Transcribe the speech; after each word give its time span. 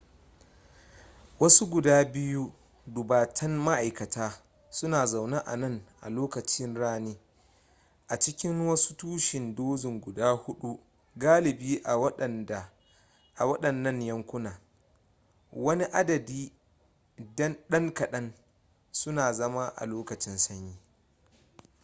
wasu 1.41 1.63
guda 1.73 1.97
biyu 2.13 2.43
dubatan 2.95 3.51
ma'aikata 3.67 4.25
suna 4.77 4.99
zaune 5.11 5.37
a 5.51 5.55
nan 5.61 5.75
a 6.01 6.07
lokacin 6.09 6.73
rani 6.81 7.13
a 8.07 8.17
cikin 8.19 8.67
wasu 8.67 8.93
tushe 8.95 9.39
dozin 9.57 10.01
guda 10.05 10.27
hudu 10.41 10.71
galibi 11.23 11.71
a 11.83 11.97
waɗannan 13.45 13.99
yankuna 14.01 14.61
wani 15.53 15.85
adadi 15.91 16.53
dan 17.69 17.93
kadan 17.93 18.33
suna 18.91 19.33
zama 19.33 19.63
a 19.75 19.83
lokacin 19.85 20.37
sanyi 20.37 20.75